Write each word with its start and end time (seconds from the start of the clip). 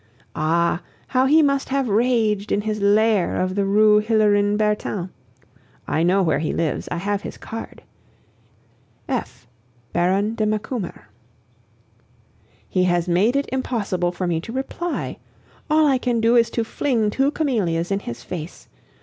Ah! 0.35 0.81
how 1.09 1.27
he 1.27 1.43
must 1.43 1.69
have 1.69 1.87
raged 1.87 2.51
in 2.51 2.61
his 2.61 2.81
lair 2.81 3.39
of 3.39 3.53
the 3.53 3.65
Rue 3.65 3.99
Hillerin 4.01 4.57
Bertin! 4.57 5.11
I 5.87 6.01
know 6.01 6.23
where 6.23 6.39
he 6.39 6.51
lives, 6.53 6.89
I 6.91 6.97
have 6.97 7.21
his 7.21 7.37
card: 7.37 7.83
F., 9.07 9.45
Baron 9.93 10.33
de 10.33 10.47
Macumer. 10.47 11.05
He 12.67 12.85
has 12.85 13.07
made 13.07 13.35
it 13.35 13.47
impossible 13.51 14.11
for 14.11 14.25
me 14.25 14.41
to 14.41 14.51
reply. 14.51 15.17
All 15.69 15.85
I 15.85 15.99
can 15.99 16.19
do 16.19 16.35
is 16.35 16.49
to 16.49 16.63
fling 16.63 17.11
two 17.11 17.29
camellias 17.29 17.91
in 17.91 17.99
his 17.99 18.23
face. 18.23 18.67